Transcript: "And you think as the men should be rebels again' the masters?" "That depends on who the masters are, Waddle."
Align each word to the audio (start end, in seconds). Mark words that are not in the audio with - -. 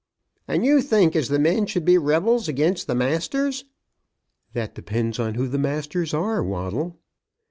"And 0.47 0.65
you 0.65 0.81
think 0.81 1.15
as 1.15 1.27
the 1.29 1.37
men 1.37 1.67
should 1.67 1.85
be 1.85 1.99
rebels 1.99 2.47
again' 2.47 2.75
the 2.87 2.95
masters?" 2.95 3.65
"That 4.53 4.73
depends 4.73 5.19
on 5.19 5.35
who 5.35 5.47
the 5.47 5.59
masters 5.59 6.11
are, 6.11 6.43
Waddle." 6.43 6.97